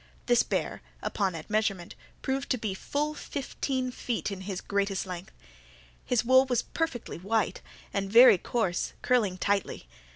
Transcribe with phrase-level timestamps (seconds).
[0.25, 1.93] This bear, upon admeasurement,
[2.23, 5.31] proved to be full fifteen feet in his greatest length.
[6.03, 7.61] His wool was perfectly white,
[7.93, 9.87] and very coarse, curling tightly.